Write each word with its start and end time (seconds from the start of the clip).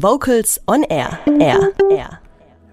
Vocals 0.00 0.60
on 0.68 0.84
Air. 0.84 1.18
Air. 1.40 1.72
Air. 1.90 2.20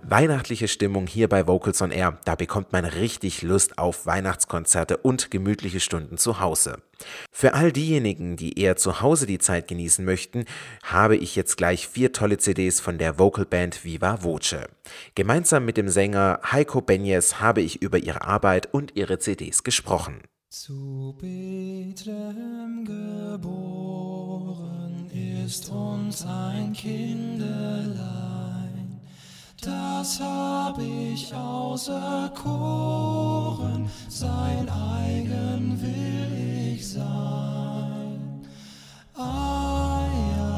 Weihnachtliche 0.03 0.67
Stimmung 0.67 1.07
hier 1.07 1.27
bei 1.27 1.47
Vocals 1.47 1.81
on 1.81 1.89
Air, 1.89 2.19
da 2.23 2.35
bekommt 2.35 2.71
man 2.71 2.85
richtig 2.85 3.41
Lust 3.41 3.79
auf 3.79 4.05
Weihnachtskonzerte 4.05 4.97
und 4.97 5.31
gemütliche 5.31 5.79
Stunden 5.79 6.19
zu 6.19 6.39
Hause. 6.39 6.83
Für 7.31 7.55
all 7.55 7.71
diejenigen, 7.71 8.35
die 8.35 8.59
eher 8.59 8.75
zu 8.75 9.01
Hause 9.01 9.25
die 9.25 9.39
Zeit 9.39 9.67
genießen 9.67 10.05
möchten, 10.05 10.45
habe 10.83 11.17
ich 11.17 11.35
jetzt 11.35 11.57
gleich 11.57 11.87
vier 11.87 12.13
tolle 12.13 12.37
CDs 12.37 12.79
von 12.79 12.99
der 12.99 13.17
Vocalband 13.17 13.83
Viva 13.83 14.21
Voce. 14.21 14.57
Gemeinsam 15.15 15.65
mit 15.65 15.77
dem 15.77 15.89
Sänger 15.89 16.41
Heiko 16.51 16.81
Benjes 16.81 17.39
habe 17.39 17.61
ich 17.61 17.81
über 17.81 17.97
ihre 17.97 18.21
Arbeit 18.21 18.71
und 18.71 18.95
ihre 18.95 19.17
CDs 19.17 19.63
gesprochen. 19.63 20.19
Zu 20.51 21.17
Bethlehem 21.19 22.85
geboren 22.85 24.14
ist 25.45 25.69
uns 25.69 26.25
ein 26.25 26.73
Kindelein, 26.73 27.39
das 29.61 30.19
hab 30.19 30.79
ich 30.79 31.31
auserkoren, 31.35 32.37
sein 34.09 34.67
eigen 34.67 35.79
will 35.79 36.73
ich 36.73 36.89
sein. 36.89 38.41
Ah 39.15 40.07
ja, 40.35 40.51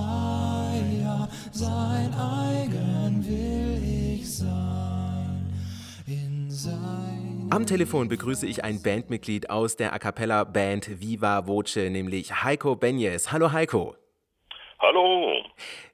ah 0.00 0.72
ja, 1.02 1.28
sein 1.52 2.14
eigen 2.14 3.22
will 3.26 3.61
Am 7.52 7.66
Telefon 7.66 8.08
begrüße 8.08 8.46
ich 8.46 8.64
ein 8.64 8.82
Bandmitglied 8.82 9.50
aus 9.50 9.76
der 9.76 9.92
A 9.92 9.98
Cappella 9.98 10.44
Band 10.44 11.02
Viva 11.02 11.46
Voce, 11.46 11.76
nämlich 11.76 12.32
Heiko 12.42 12.76
Benjes. 12.76 13.30
Hallo 13.30 13.52
Heiko. 13.52 13.94
Hallo. 14.80 15.44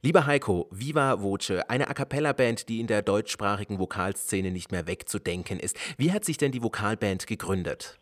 Lieber 0.00 0.24
Heiko, 0.26 0.68
Viva 0.70 1.16
Voce, 1.20 1.64
eine 1.68 1.88
A 1.88 1.94
Cappella 1.94 2.32
Band, 2.32 2.68
die 2.68 2.78
in 2.78 2.86
der 2.86 3.02
deutschsprachigen 3.02 3.80
Vokalszene 3.80 4.52
nicht 4.52 4.70
mehr 4.70 4.86
wegzudenken 4.86 5.58
ist. 5.58 5.76
Wie 5.98 6.12
hat 6.12 6.24
sich 6.24 6.36
denn 6.36 6.52
die 6.52 6.62
Vokalband 6.62 7.26
gegründet? 7.26 7.98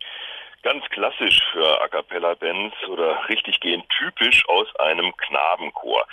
Ganz 0.63 0.85
klassisch 0.91 1.41
für 1.53 1.81
A 1.81 1.89
cappella 1.89 2.35
Bands 2.35 2.77
oder 2.91 3.27
richtig 3.31 3.61
gehend 3.61 3.89
typisch 3.89 4.47
aus 4.51 4.67
einem 4.77 5.17
Knabenchor. 5.17 6.07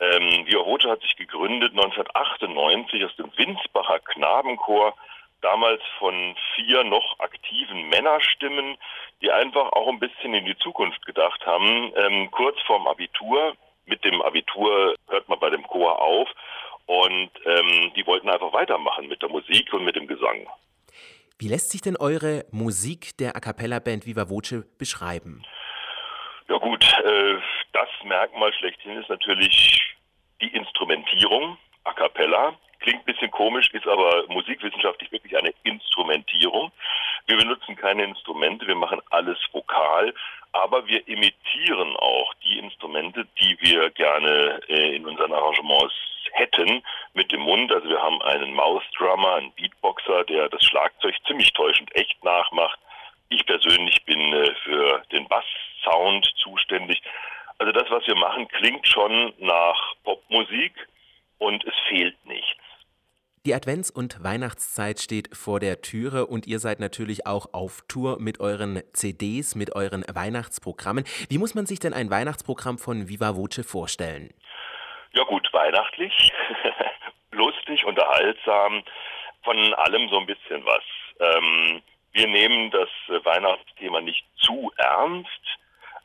Ähm, 0.00 0.46
Viva 0.46 0.64
Voce 0.64 0.86
hat 0.86 1.02
sich 1.02 1.16
gegründet 1.16 1.72
1998 1.72 3.04
aus 3.04 3.14
dem 3.16 3.30
Winsbacher 3.36 3.98
Knabenchor, 3.98 4.94
damals 5.40 5.82
von 5.98 6.36
vier 6.54 6.84
noch 6.84 7.18
aktiven 7.18 7.88
Männerstimmen, 7.88 8.76
die 9.20 9.30
einfach 9.30 9.72
auch 9.72 9.88
ein 9.88 9.98
bisschen 9.98 10.34
in 10.34 10.44
die 10.44 10.56
Zukunft 10.58 11.04
gedacht 11.06 11.44
haben. 11.46 11.92
Ähm, 11.96 12.30
kurz 12.30 12.60
vorm 12.62 12.86
Abitur, 12.86 13.56
mit 13.86 14.04
dem 14.04 14.20
Abitur 14.22 14.94
hört 15.08 15.28
man 15.28 15.38
bei 15.38 15.50
dem 15.50 15.66
Chor 15.66 16.00
auf 16.00 16.28
und 16.86 17.30
ähm, 17.44 17.92
die 17.96 18.06
wollten 18.06 18.28
einfach 18.28 18.52
weitermachen 18.52 19.08
mit 19.08 19.22
der 19.22 19.28
Musik 19.28 19.72
und 19.72 19.84
mit 19.84 19.96
dem 19.96 20.06
Gesang. 20.06 20.46
Wie 21.38 21.48
lässt 21.48 21.70
sich 21.70 21.82
denn 21.82 21.96
eure 21.96 22.44
Musik 22.50 23.16
der 23.18 23.36
A 23.36 23.40
Cappella 23.40 23.78
Band 23.78 24.06
Viva 24.06 24.28
Voce 24.28 24.64
beschreiben? 24.78 25.42
Ja 26.48 26.56
gut, 26.56 26.82
äh, 27.04 27.36
das 27.72 27.88
Merkmal 28.04 28.52
schlechthin 28.54 28.96
ist 28.96 29.08
natürlich 29.08 29.94
die 30.40 30.48
Instrumentierung, 30.48 31.58
a 31.84 31.92
cappella. 31.92 32.54
Klingt 32.80 33.00
ein 33.00 33.12
bisschen 33.12 33.30
komisch, 33.30 33.70
ist 33.72 33.86
aber 33.86 34.24
musikwissenschaftlich 34.28 35.10
wirklich 35.10 35.36
eine 35.36 35.52
Instrumentierung. 35.64 36.70
Wir 37.26 37.36
benutzen 37.36 37.76
keine 37.76 38.04
Instrumente, 38.04 38.66
wir 38.66 38.76
machen 38.76 39.00
alles 39.10 39.38
vokal, 39.52 40.14
aber 40.52 40.86
wir 40.86 41.06
imitieren 41.08 41.96
auch 41.96 42.32
die 42.44 42.58
Instrumente, 42.58 43.26
die 43.40 43.56
wir 43.60 43.90
gerne 43.90 44.60
äh, 44.68 44.96
in 44.96 45.06
unseren 45.06 45.32
Arrangements 45.32 45.94
hätten 46.32 46.82
mit 47.14 47.32
dem 47.32 47.40
Mund. 47.40 47.72
Also 47.72 47.88
wir 47.88 48.00
haben 48.00 48.22
einen 48.22 48.54
Mouth 48.54 48.84
Drummer, 48.96 49.34
einen 49.34 49.52
Beatboxer, 49.52 50.24
der 50.24 50.48
das 50.48 50.64
Schlagzeug 50.64 51.14
ziemlich 51.26 51.52
täuschend 51.52 51.94
echt 51.96 52.22
nachmacht. 52.24 52.78
Ich 53.28 53.44
persönlich 53.44 54.04
bin 54.04 54.32
äh, 54.32 54.54
für 54.64 55.02
den 55.12 55.26
Bass-Sound 55.28 56.30
zuständig. 56.36 57.02
Also 57.58 57.72
das, 57.72 57.90
was 57.90 58.06
wir 58.06 58.14
machen, 58.14 58.48
klingt 58.48 58.86
schon 58.86 59.32
nach 59.38 59.94
Popmusik 60.04 60.72
und 61.38 61.64
es 61.64 61.74
fehlt. 61.88 62.16
Die 63.48 63.54
Advents- 63.54 63.90
und 63.90 64.22
Weihnachtszeit 64.22 65.00
steht 65.00 65.34
vor 65.34 65.58
der 65.58 65.80
Türe 65.80 66.26
und 66.26 66.46
ihr 66.46 66.58
seid 66.58 66.80
natürlich 66.80 67.26
auch 67.26 67.54
auf 67.54 67.80
Tour 67.88 68.18
mit 68.20 68.40
euren 68.40 68.82
CDs, 68.92 69.54
mit 69.54 69.74
euren 69.74 70.04
Weihnachtsprogrammen. 70.06 71.04
Wie 71.30 71.38
muss 71.38 71.54
man 71.54 71.64
sich 71.64 71.80
denn 71.80 71.94
ein 71.94 72.10
Weihnachtsprogramm 72.10 72.76
von 72.76 73.08
Viva 73.08 73.36
Voce 73.36 73.64
vorstellen? 73.66 74.34
Ja 75.14 75.24
gut, 75.24 75.48
weihnachtlich, 75.50 76.30
lustig, 77.32 77.86
unterhaltsam, 77.86 78.82
von 79.44 79.56
allem 79.76 80.10
so 80.10 80.18
ein 80.18 80.26
bisschen 80.26 80.62
was. 80.66 80.84
Ähm, 81.18 81.80
wir 82.12 82.26
nehmen 82.26 82.70
das 82.70 82.90
Weihnachtsthema 83.24 84.02
nicht 84.02 84.26
zu 84.42 84.70
ernst. 84.76 85.58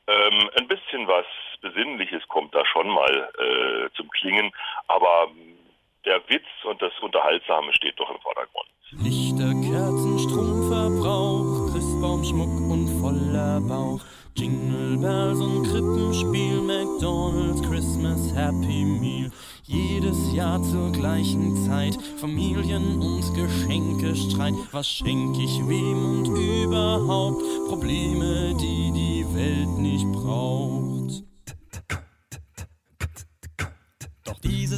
Ähm, 0.08 0.50
ein 0.58 0.68
bisschen 0.70 1.10
was 1.10 1.26
Besinnliches 1.60 2.26
kommt 2.30 2.56
da 2.56 2.66
schon 2.66 2.88
mal 2.88 3.32
äh, 3.38 3.90
zum 3.98 4.10
Klingen, 4.12 4.50
aber 4.88 5.28
der 6.06 6.22
Witz 6.28 6.46
und 6.66 6.82
das 6.82 6.94
Unterhaltsame 7.02 7.74
steht 7.74 8.00
doch 8.00 8.10
im 8.10 8.20
Vordergrund. 8.22 8.70
Lichter, 9.02 9.54
Kerzen, 9.62 10.20
Stromverbrauch, 10.20 11.72
Christbaumschmuck 11.72 12.72
und 12.72 12.88
voller 13.02 13.62
Bauch. 13.62 14.02
Jingle 14.36 14.98
Bells 14.98 15.40
und 15.40 15.64
Krippenspiel, 15.64 16.62
McDonald's, 16.62 17.62
Christmas, 17.62 18.36
Happy 18.36 18.84
Meal. 18.86 19.32
Jedes 19.64 20.34
Jahr 20.34 20.62
zur 20.62 20.92
gleichen 20.92 21.56
Zeit, 21.66 21.96
Familien 22.20 23.00
und 23.00 23.34
Geschenke 23.34 24.16
Streit. 24.16 24.54
Was 24.72 24.88
schenk 24.88 25.38
ich 25.38 25.60
wem 25.68 26.20
und 26.20 26.38
überhaupt 26.38 27.42
Probleme, 27.70 28.54
die 28.60 28.92
die 28.92 29.26
Welt 29.36 29.78
nicht 29.78 30.12
braucht. 30.12 30.93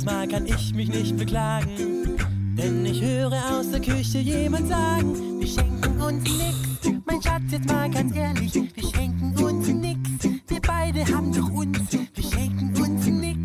Doch 0.05 0.11
dieses 0.11 0.13
Mal 0.13 0.27
kann 0.27 0.45
ich 0.45 0.73
mich 0.73 0.89
nicht 0.89 1.17
beklagen, 1.17 2.17
denn 2.57 2.85
ich 2.85 3.01
höre 3.01 3.33
aus 3.51 3.71
der 3.71 3.81
Küche 3.81 4.19
jemand 4.19 4.67
sagen, 4.67 5.39
wir 5.39 5.47
schenken 5.47 6.01
uns 6.01 6.23
nix. 6.23 7.01
Mein 7.05 7.21
Schatz, 7.21 7.51
jetzt 7.51 7.67
mal 7.67 7.89
ganz 7.89 8.15
ehrlich, 8.15 8.53
wir 8.53 8.83
schenken 8.83 9.35
uns 9.43 9.67
nix. 9.67 9.99
Wir 10.47 10.61
beide 10.61 10.99
haben 11.13 11.31
doch 11.33 11.49
uns, 11.49 11.93
wir 11.93 12.23
schenken 12.23 12.73
uns 12.77 13.07
nix. 13.07 13.39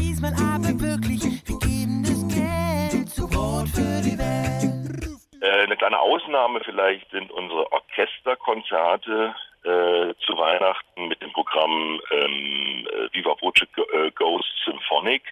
Diesmal 0.00 0.34
aber 0.34 0.78
wirklich, 0.80 1.22
wir 1.46 1.58
geben 1.58 2.04
das 2.04 2.22
Geld 2.28 3.08
zu 3.10 3.26
Brot 3.28 3.68
für 3.68 4.02
die 4.02 4.18
Welt. 4.18 5.18
Äh, 5.40 5.64
eine 5.64 5.76
kleine 5.76 5.98
Ausnahme 5.98 6.60
vielleicht 6.64 7.10
sind 7.10 7.30
unsere 7.32 7.70
Orchesterkonzerte 7.72 9.34
äh, 9.64 10.14
zu 10.24 10.36
Weihnachten 10.36 11.08
mit 11.08 11.20
dem 11.22 11.32
Programm 11.32 12.00
ähm, 12.10 12.86
äh, 12.86 13.14
Viva 13.14 13.34
Voce 13.40 13.66
äh, 13.92 14.10
Goes 14.12 14.44
Symphonic. 14.64 15.22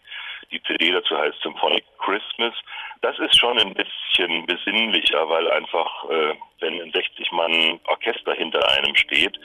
Die 0.50 0.62
CD 0.62 0.92
dazu 0.92 1.16
heißt 1.16 1.40
Symphonic 1.42 1.84
Christmas. 1.98 2.54
Das 3.02 3.18
ist 3.18 3.38
schon 3.38 3.58
ein 3.58 3.74
bisschen 3.74 4.46
besinnlicher, 4.46 5.28
weil 5.28 5.50
einfach, 5.50 6.04
äh, 6.10 6.34
wenn 6.60 6.80
ein 6.80 6.92
60-Mann 6.92 7.80
Orchester 7.86 8.34
hinter 8.34 8.66
einem 8.72 8.94
steht, 8.94 9.38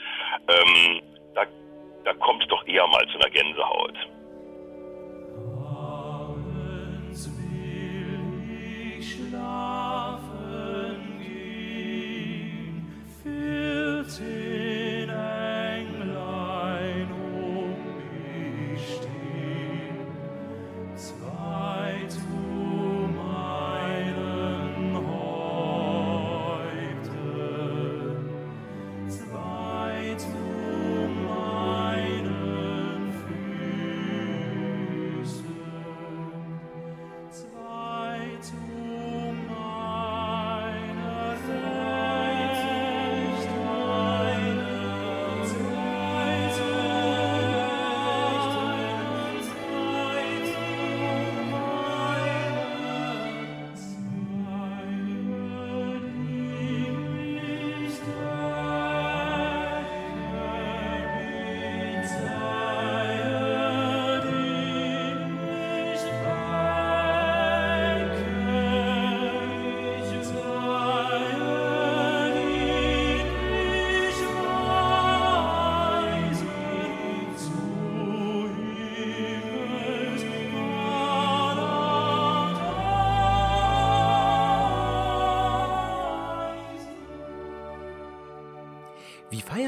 ähm, 0.48 1.02
da, 1.34 1.44
da 2.04 2.14
kommt 2.14 2.42
es 2.42 2.48
doch 2.48 2.66
eher 2.66 2.86
mal 2.86 3.06
zu 3.08 3.18
einer 3.18 3.30
Gänsehaut. 3.30 3.96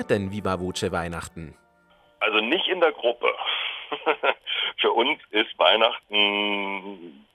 Feiert 0.05 0.11
denn 0.11 0.31
Viva 0.31 0.59
Voce 0.59 0.91
Weihnachten? 0.93 1.55
Also 2.21 2.41
nicht 2.41 2.69
in 2.69 2.81
der 2.81 2.93
Gruppe. 2.93 3.33
Für 4.81 4.93
uns 4.93 5.21
ist 5.31 5.59
Weihnachten 5.59 7.27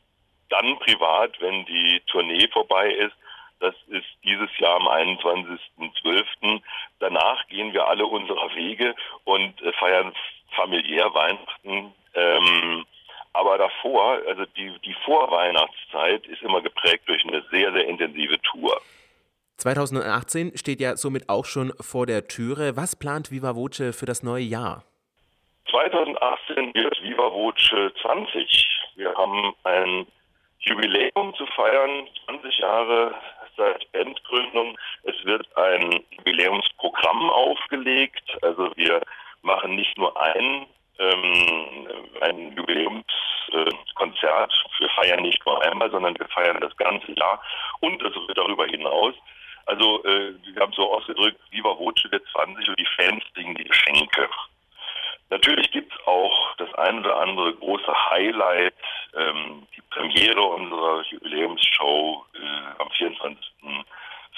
dann 0.49 0.79
privat, 0.79 1.39
wenn 1.39 1.65
die 1.65 2.01
Tournee 2.07 2.47
vorbei 2.51 2.91
ist. 2.91 3.15
Das 3.59 3.75
ist 3.87 4.07
dieses 4.23 4.49
Jahr 4.57 4.75
am 4.75 4.87
21.12. 4.87 6.61
Danach 6.99 7.47
gehen 7.47 7.73
wir 7.73 7.87
alle 7.87 8.05
unserer 8.05 8.53
Wege 8.55 8.95
und 9.25 9.61
äh, 9.61 9.73
feiern 9.73 10.13
familiär 10.55 11.13
Weihnachten. 11.13 11.93
Ähm, 12.15 12.85
aber 13.33 13.57
davor, 13.57 14.19
also 14.27 14.45
die, 14.57 14.73
die 14.85 14.95
Vorweihnachtszeit 15.05 16.25
ist 16.27 16.41
immer 16.41 16.61
geprägt 16.61 17.03
durch 17.07 17.23
eine 17.25 17.43
sehr, 17.51 17.71
sehr 17.73 17.87
intensive 17.87 18.39
Tour. 18.41 18.81
2018 19.59 20.57
steht 20.57 20.79
ja 20.79 20.95
somit 20.95 21.27
auch 21.27 21.45
schon 21.45 21.73
vor 21.81 22.05
der 22.05 22.27
Türe. 22.27 22.77
Was 22.77 22.95
plant 22.95 23.29
Viva 23.29 23.55
Voce 23.55 23.93
für 23.93 24.05
das 24.05 24.23
neue 24.23 24.43
Jahr? 24.43 24.83
2018 25.69 26.73
wird 26.73 27.01
Viva 27.03 27.29
Voce 27.29 27.69
20. 28.01 28.67
Wir 28.95 29.13
haben 29.15 29.53
ein 29.65 30.07
Jubiläum 30.59 31.33
zu 31.35 31.45
feiern, 31.47 32.07
20 32.25 32.57
Jahre 32.57 33.13
seit 33.57 33.91
Bandgründung. 33.91 34.77
Es 35.03 35.15
wird 35.25 35.45
ein 35.57 36.03
Jubiläumsprogramm 36.17 37.29
aufgelegt. 37.29 38.23
Also 38.41 38.71
wir 38.77 39.01
machen 39.41 39.75
nicht 39.75 39.97
nur 39.97 40.17
ein, 40.21 40.65
ähm, 40.99 41.87
ein 42.21 42.55
Jubiläumskonzert. 42.55 44.53
Äh, 44.53 44.79
wir 44.79 44.89
feiern 44.89 45.21
nicht 45.21 45.45
nur 45.45 45.61
einmal, 45.63 45.91
sondern 45.91 46.17
wir 46.17 46.27
feiern 46.29 46.61
das 46.61 46.75
ganze 46.77 47.11
Jahr 47.11 47.41
und 47.81 48.01
also 48.01 48.25
darüber 48.33 48.65
hinaus. 48.65 49.15
Also 49.69 50.03
äh, 50.03 50.33
wir 50.51 50.61
haben 50.61 50.73
so 50.73 50.91
ausgedrückt, 50.91 51.39
Voce 51.61 52.03
wird 52.09 52.27
20 52.31 52.69
und 52.69 52.79
die 52.79 52.87
Fans 52.97 53.23
kriegen 53.35 53.53
die 53.53 53.65
Geschenke. 53.65 54.27
Natürlich 55.29 55.69
gibt 55.69 55.93
es 55.93 56.07
auch 56.07 56.55
das 56.57 56.73
ein 56.73 56.99
oder 56.99 57.17
andere 57.17 57.53
große 57.53 58.09
Highlight, 58.09 58.73
ähm, 59.15 59.67
die 59.75 59.81
Premiere 59.91 60.41
unserer 60.41 61.03
Jubiläumsshow 61.03 62.25
äh, 62.33 62.81
am 62.81 62.89
24. 62.89 63.45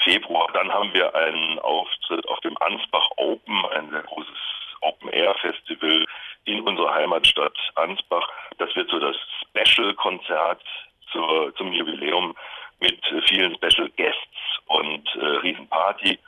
Februar. 0.03 0.49
Dann 0.53 0.69
haben 0.69 0.93
wir 0.93 1.15
einen 1.15 1.59
Auftritt 1.59 2.27
auf 2.27 2.41
dem 2.41 2.57
Ansbach 2.57 3.07
Open, 3.15 3.65
ein 3.67 3.89
sehr 3.89 4.03
großes 4.03 4.37
Open-Air-Festival 4.81 6.05
in 6.43 6.59
unserer 6.59 6.93
Heimatstadt 6.93 7.57
Ansbach. 7.75 8.27
Das 8.57 8.75
wird 8.75 8.89
so 8.89 8.99
das 8.99 9.15
Special-Konzert 9.47 10.61
zum 11.57 11.71
Jubiläum 11.71 12.35
mit 12.81 12.99
vielen 13.27 13.55
Special 13.55 13.89
Guests 13.95 14.59
und 14.65 15.07
äh, 15.15 15.25
Riesenparty. 15.37 16.19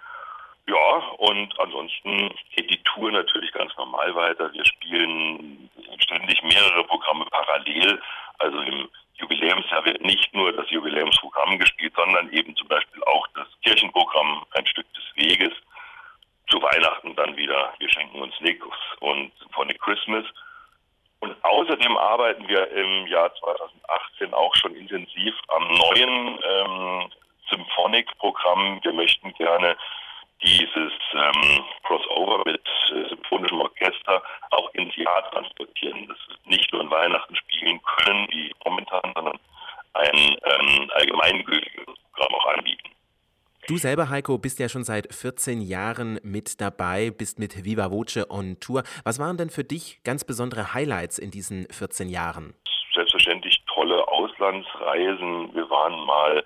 Ja, 0.67 0.97
und 1.17 1.59
ansonsten 1.59 2.33
geht 2.55 2.69
die 2.69 2.81
Tour 2.83 3.11
natürlich 3.11 3.51
ganz 3.51 3.75
normal 3.75 4.15
weiter. 4.15 4.53
Wir 4.53 4.63
spielen 4.63 5.69
ständig 6.00 6.41
mehrere 6.44 6.83
Programme 6.85 7.25
parallel. 7.25 8.01
Also 8.39 8.59
im 8.61 8.88
Jubiläumsjahr 9.15 9.83
wird 9.85 10.01
nicht 10.01 10.33
nur 10.33 10.53
das 10.53 10.69
Jubiläumsprogramm 10.69 11.59
gespielt, 11.59 11.94
sondern 11.95 12.31
eben 12.31 12.55
zum 12.55 12.67
Beispiel 12.67 13.03
auch 13.03 13.27
das 13.35 13.47
Kirchenprogramm 13.63 14.45
Ein 14.51 14.65
Stück 14.67 14.85
des 14.94 15.03
Weges. 15.15 15.51
Zu 16.50 16.61
Weihnachten 16.61 17.15
dann 17.15 17.35
wieder 17.35 17.73
Wir 17.79 17.89
schenken 17.89 18.21
uns 18.21 18.39
nichts 18.39 18.65
und 19.00 19.31
Symphonic 19.39 19.79
Christmas. 19.81 20.25
Und 21.23 21.41
außerdem 21.41 21.95
arbeiten 21.95 22.47
wir 22.50 22.69
im 22.71 23.07
Jahr 23.07 23.33
2018 23.35 24.33
auch 24.33 24.53
schon 24.55 24.75
intensiv 24.75 25.33
am 25.47 25.67
neuen 25.69 26.39
ähm, 26.44 27.09
Symphonic-Programm. 27.50 28.79
Wir 28.83 28.91
möchten 29.24 29.38
gerne 29.38 29.75
dieses 30.42 30.92
ähm, 31.14 31.64
Crossover 31.84 32.44
mit 32.46 32.62
äh, 32.92 33.10
symphonischem 33.10 33.62
Orchester 33.62 34.22
auch 34.52 34.74
ins 34.74 34.96
Jahr 34.96 35.30
transportieren. 35.31 36.08
Das 36.08 36.18
wird 36.28 36.48
nicht 36.48 36.72
nur 36.74 36.81
in 36.81 36.92
Weihnachten 36.92 37.36
spielen 37.36 37.80
können, 37.98 38.28
wie 38.30 38.52
momentan, 38.66 39.12
sondern 39.16 39.40
ein 39.94 40.16
ähm, 40.16 40.92
allgemeingültiges 40.94 41.86
Programm 41.86 42.36
auch 42.36 42.58
anbieten. 42.58 42.90
Du 43.68 43.78
selber, 43.78 44.10
Heiko, 44.10 44.38
bist 44.38 44.60
ja 44.60 44.68
schon 44.68 44.84
seit 44.84 45.14
14 45.14 45.62
Jahren 45.62 46.20
mit 46.24 46.60
dabei, 46.60 47.12
bist 47.12 47.40
mit 47.40 47.64
Viva 47.64 47.92
Voce 47.92 48.30
on 48.30 48.60
Tour. 48.60 48.84
Was 49.06 49.20
waren 49.20 49.38
denn 49.38 49.50
für 49.50 49.64
dich 49.64 50.04
ganz 50.04 50.25
besondere 50.25 50.74
Highlights 50.74 51.18
in 51.18 51.31
diesen 51.31 51.68
14 51.72 52.10
Jahren? 52.10 52.54
Selbstverständlich 52.94 53.64
tolle 53.74 54.06
Auslandsreisen. 54.10 55.56
Wir 55.56 55.70
waren 55.70 56.06
mal 56.06 56.44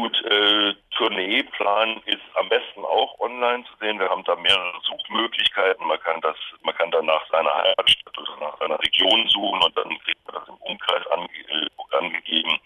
Gut, 0.00 0.24
äh, 0.24 0.74
Tourneeplan 0.96 2.00
ist 2.06 2.22
am 2.36 2.48
besten 2.48 2.82
auch 2.86 3.20
online 3.20 3.62
zu 3.64 3.72
sehen. 3.80 3.98
Wir 3.98 4.08
haben 4.08 4.24
da 4.24 4.34
mehrere 4.34 4.80
Suchmöglichkeiten. 4.80 5.86
Man 5.86 6.00
kann 6.00 6.22
das, 6.22 6.36
man 6.62 6.74
kann 6.74 6.90
dann 6.90 7.04
nach 7.04 7.20
seiner 7.30 7.54
Heimatstadt 7.54 8.16
oder 8.16 8.36
nach 8.40 8.58
seiner 8.58 8.80
Region 8.80 9.28
suchen 9.28 9.62
und 9.62 9.76
dann 9.76 9.90
kriegt 9.98 10.26
man 10.26 10.36
das 10.36 10.48
im 10.48 10.54
Umkreis 10.54 11.06
ange 11.08 11.28
äh, 11.50 11.96
angegeben. 11.98 12.58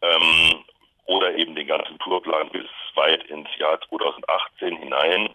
Ähm, 0.00 0.64
oder 1.04 1.34
eben 1.34 1.54
den 1.54 1.66
ganzen 1.66 1.98
Tourplan 1.98 2.48
bis 2.48 2.64
weit 2.94 3.22
ins 3.24 3.54
Jahr 3.58 3.78
2018 3.90 4.78
hinein. 4.78 5.28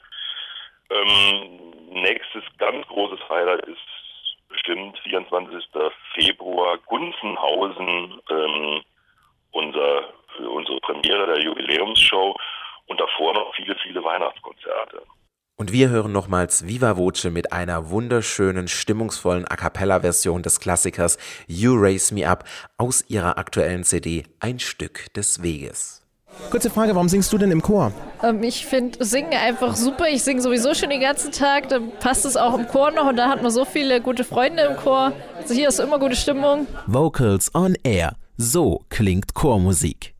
Ähm, 0.89 1.73
nächstes 2.01 2.43
ganz 2.57 2.87
großes 2.87 3.19
Highlight 3.29 3.67
ist 3.67 3.77
bestimmt 4.49 4.97
24. 5.03 5.65
Februar 6.15 6.79
Gunzenhausen, 6.79 8.19
ähm, 8.31 8.81
unser, 9.51 10.13
für 10.35 10.49
unsere 10.49 10.79
Premiere 10.81 11.27
der 11.27 11.43
Jubiläumsshow 11.43 12.35
und 12.87 12.99
davor 12.99 13.33
noch 13.33 13.53
viele, 13.55 13.75
viele 13.83 14.03
Weihnachtskonzerte. 14.03 15.03
Und 15.57 15.71
wir 15.71 15.89
hören 15.89 16.11
nochmals 16.11 16.65
Viva 16.65 16.97
Voce 16.97 17.25
mit 17.25 17.53
einer 17.53 17.91
wunderschönen, 17.91 18.67
stimmungsvollen 18.67 19.45
A 19.47 19.55
Cappella-Version 19.55 20.41
des 20.41 20.59
Klassikers 20.59 21.19
You 21.47 21.75
Raise 21.75 22.13
Me 22.15 22.27
Up 22.27 22.45
aus 22.79 23.05
ihrer 23.09 23.37
aktuellen 23.37 23.83
CD 23.83 24.23
Ein 24.39 24.57
Stück 24.57 25.13
des 25.13 25.43
Weges. 25.43 26.01
Kurze 26.49 26.69
Frage, 26.69 26.95
warum 26.95 27.09
singst 27.09 27.31
du 27.31 27.37
denn 27.37 27.51
im 27.51 27.61
Chor? 27.61 27.91
Ähm, 28.23 28.41
ich 28.41 28.65
finde 28.65 29.03
Singen 29.03 29.33
einfach 29.33 29.75
super. 29.75 30.07
Ich 30.07 30.23
singe 30.23 30.41
sowieso 30.41 30.73
schon 30.73 30.89
den 30.89 31.01
ganzen 31.01 31.31
Tag. 31.31 31.69
Dann 31.69 31.91
passt 31.99 32.25
es 32.25 32.37
auch 32.37 32.57
im 32.57 32.67
Chor 32.67 32.89
noch 32.91 33.07
und 33.07 33.17
da 33.17 33.29
hat 33.29 33.43
man 33.43 33.51
so 33.51 33.63
viele 33.65 34.01
gute 34.01 34.23
Freunde 34.23 34.63
im 34.63 34.77
Chor. 34.77 35.13
Also 35.37 35.53
hier 35.53 35.67
ist 35.67 35.79
immer 35.79 35.99
gute 35.99 36.15
Stimmung. 36.15 36.65
Vocals 36.87 37.53
on 37.53 37.75
Air. 37.83 38.15
So 38.37 38.81
klingt 38.89 39.35
Chormusik. 39.35 40.15